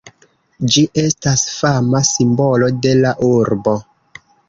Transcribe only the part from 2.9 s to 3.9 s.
la urbo.